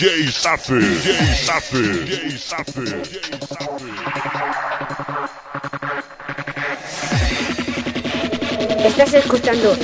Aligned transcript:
DJ 0.00 0.30
Safe, 0.32 0.80
DJ 0.80 1.12
Safe, 1.44 1.76
DJ 1.76 2.38
Safe, 2.38 2.80
DJ 3.04 3.36
Safe. 3.46 3.80
Estás 8.82 9.12
escuchando 9.12 9.76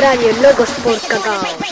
Radio 0.00 0.32
Locos 0.42 0.70
por 0.82 1.00
Cacao. 1.02 1.69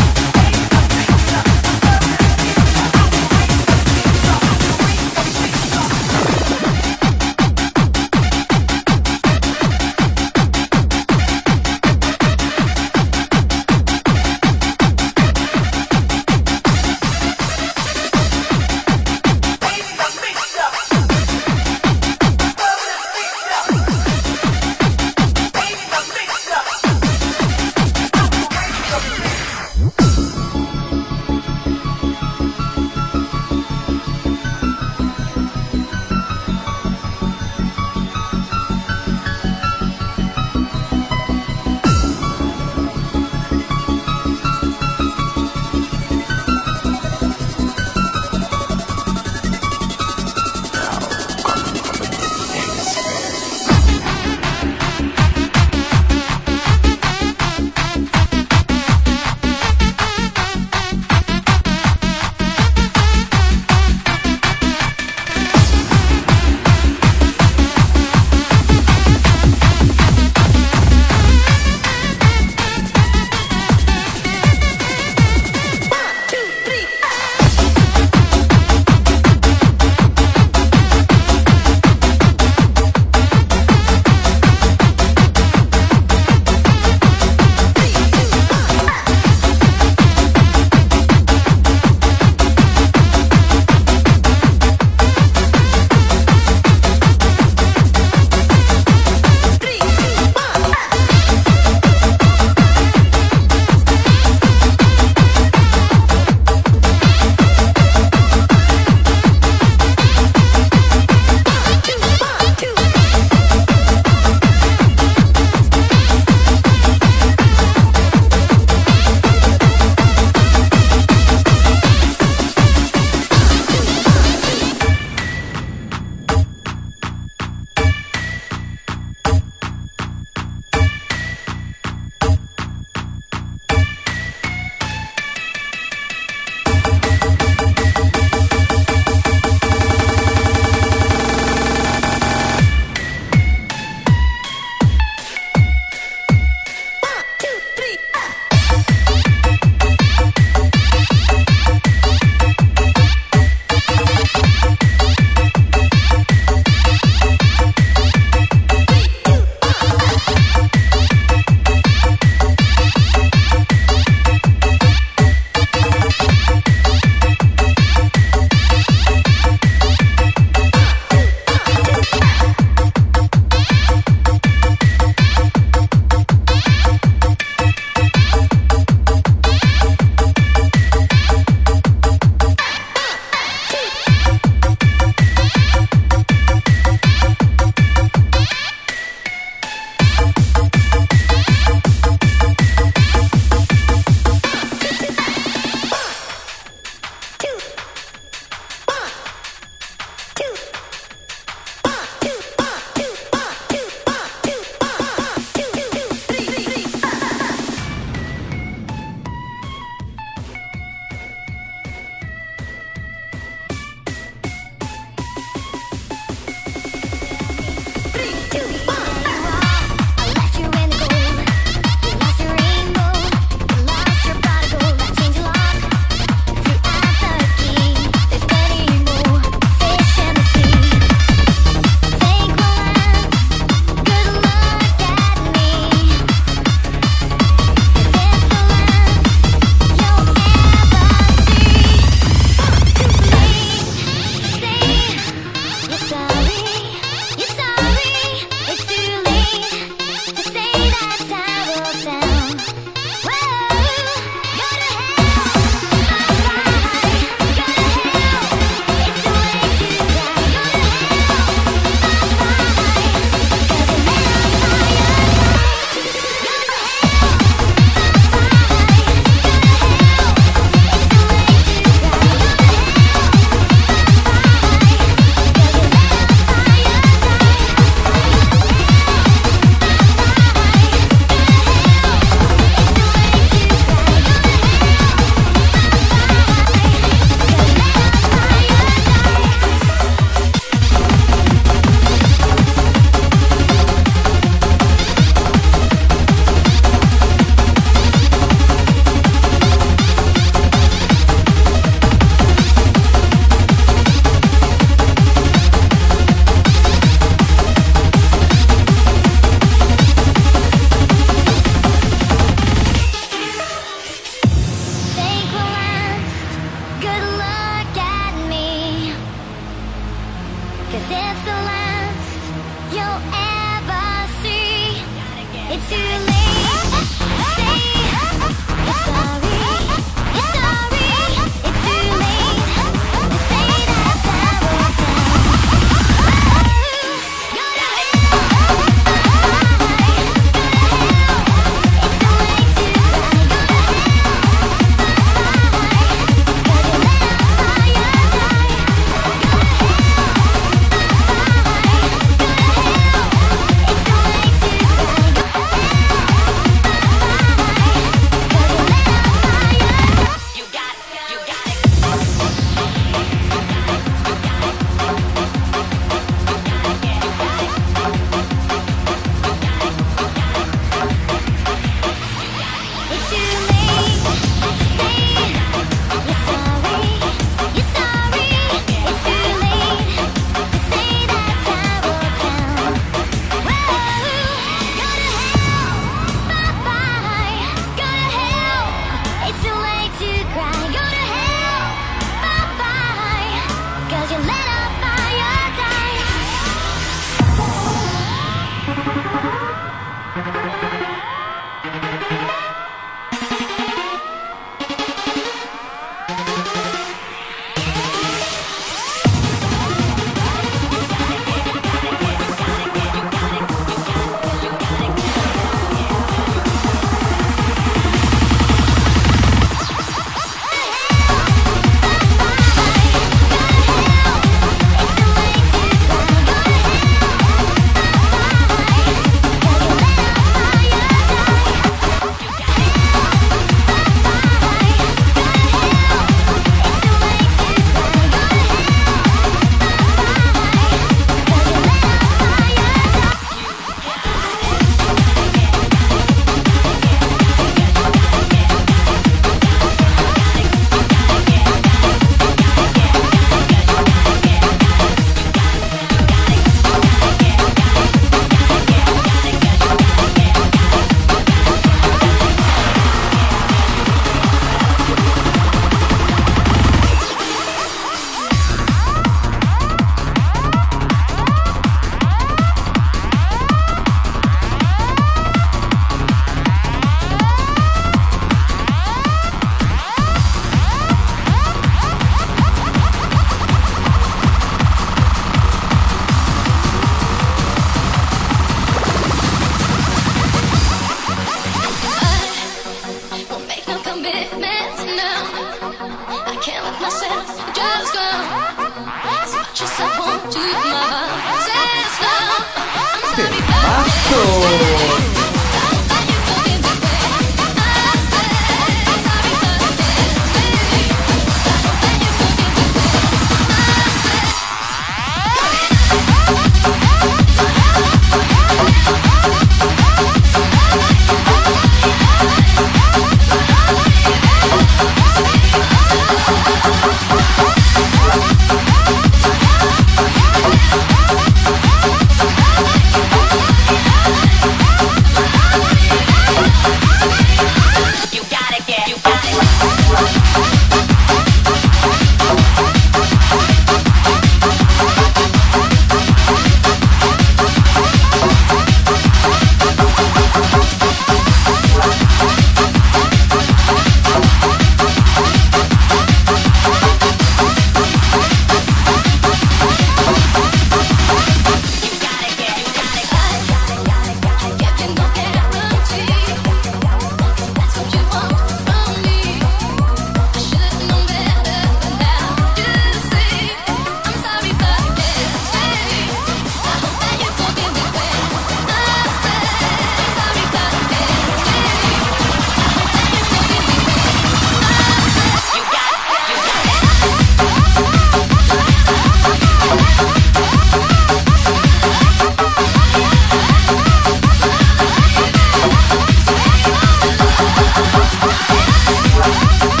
Bye. 599.41 600.00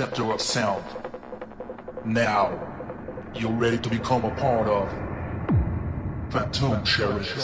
chapter 0.00 0.32
of 0.32 0.40
sound. 0.40 0.82
Now, 2.06 2.58
you're 3.34 3.52
ready 3.52 3.76
to 3.76 3.90
become 3.90 4.24
a 4.24 4.34
part 4.36 4.66
of 4.66 4.88
Phantom 6.32 6.82
Cherish. 6.84 7.34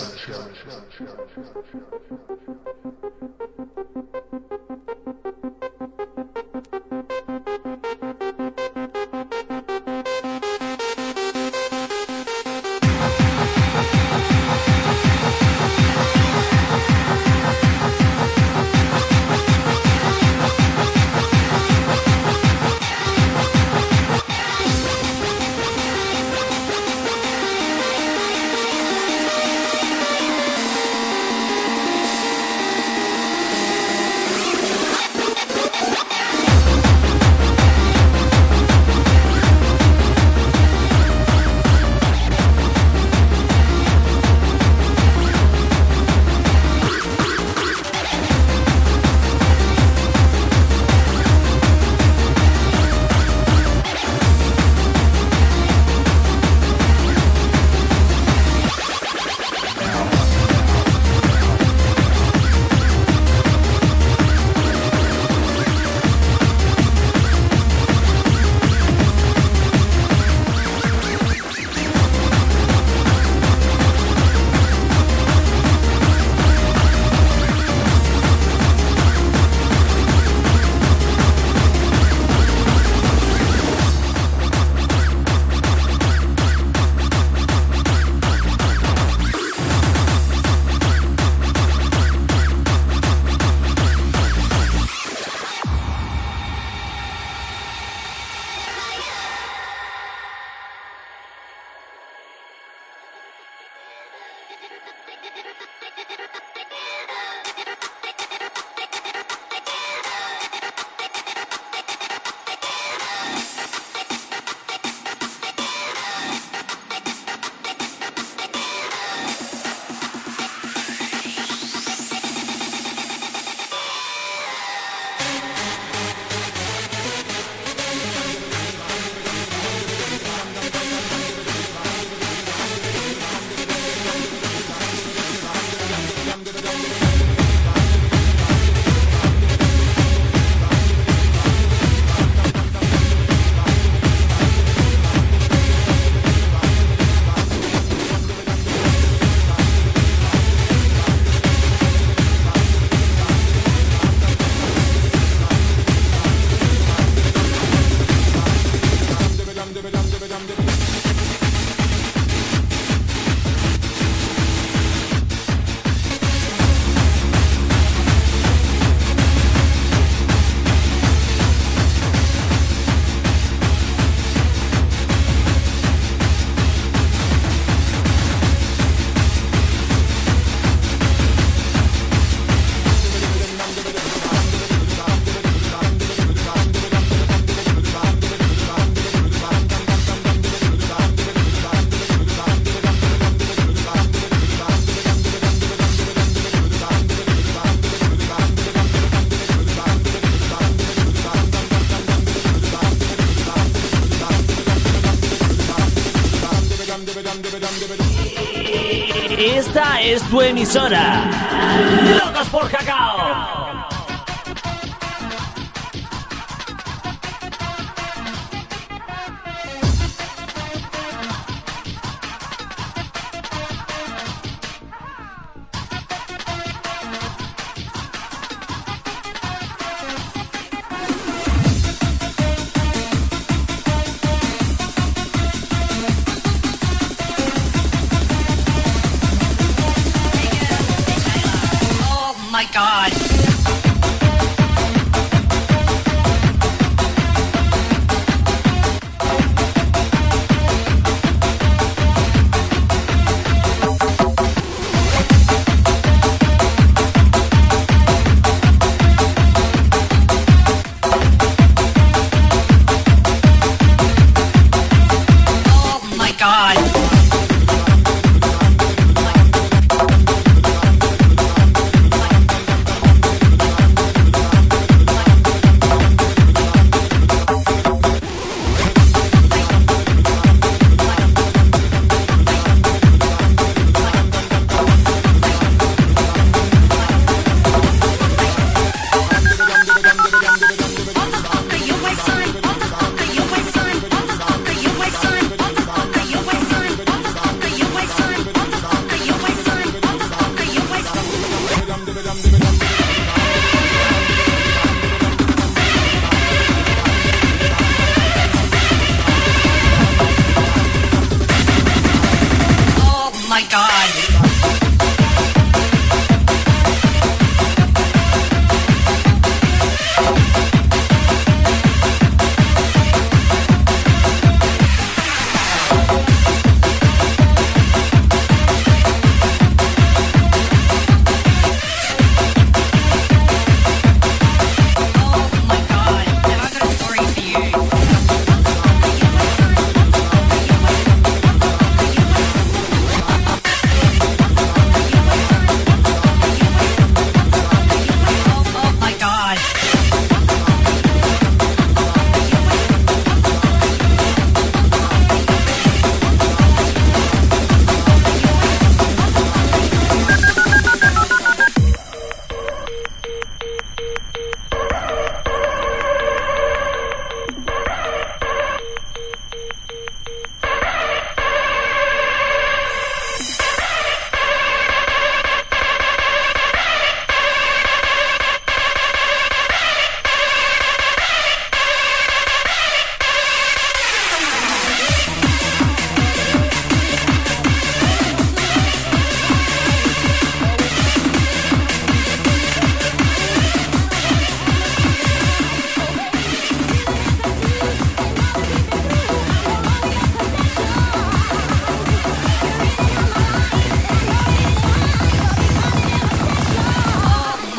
Es 210.17 210.23
tu 210.31 210.41
emisora. 210.41 211.86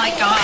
my 0.10 0.18
God. 0.18 0.36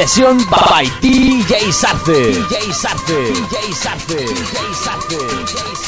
Sesión 0.00 0.38
by 0.48 0.90
DJ 1.02 1.70
Sarce. 1.70 2.32
DJ 2.32 2.72
Sarce. 2.72 3.32
DJ 3.34 3.74
Sarce. 3.74 4.16
DJ 4.16 4.74
Sarce. 4.74 5.79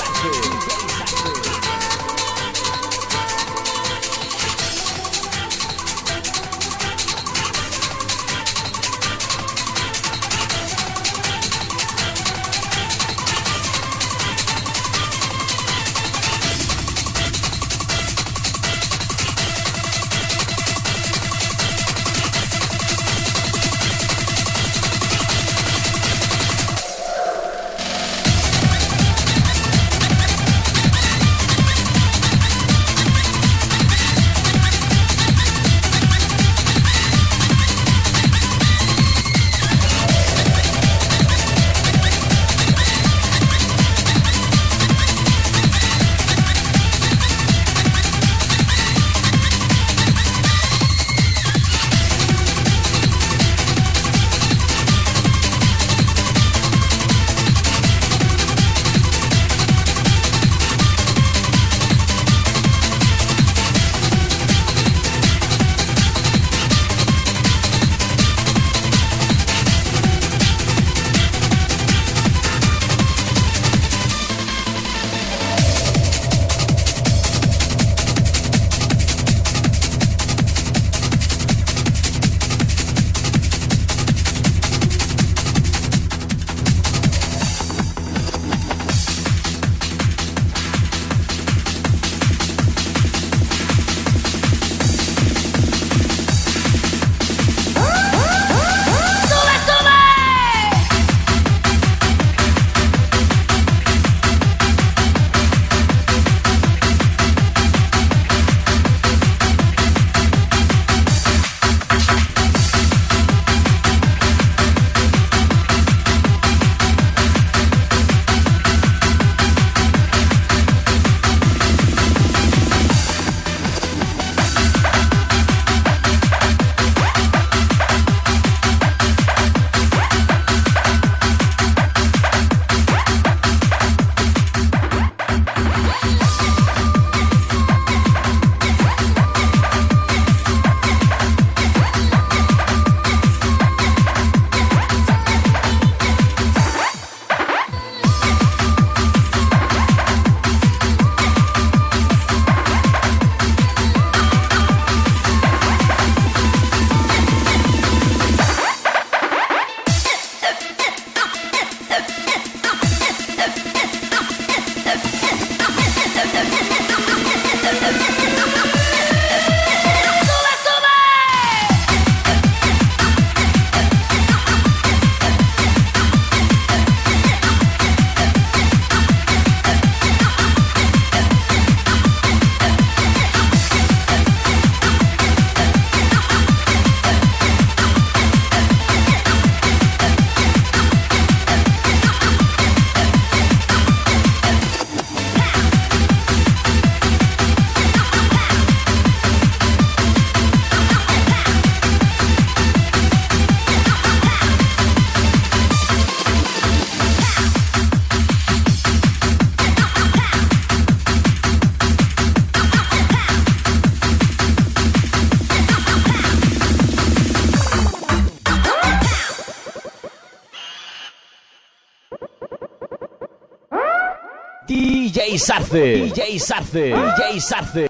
Sarce. 225.43 225.73
DJ 225.73 226.39
Sarce. 226.39 226.93
DJ 226.95 227.41
Sarce. 227.41 227.89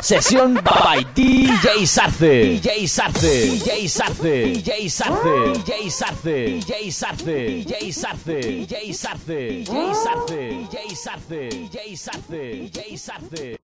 Sesión 0.00 0.54
by 0.62 1.04
DJ 1.12 1.84
Sarce. 1.86 2.60
DJ 2.60 2.86
Sarce. 2.86 3.50
DJ 3.50 3.88
Sarce. 3.88 4.52
DJ 4.54 4.88
Sarce. 4.88 5.54
DJ 5.58 5.90
Sarce. 5.90 6.60
DJ 6.60 6.90
Sarce. 6.92 7.26
DJ 7.58 7.92
Sarce. 7.92 8.32
DJ 8.64 8.92
Sarce. 8.92 9.64
DJ 9.66 9.94
Sarce. 9.94 10.36
DJ 10.70 10.94
Sarce. 10.94 11.48
DJ 11.50 11.96
Sarce. 11.96 12.70
DJ 12.70 12.96
Sarce. 12.96 13.56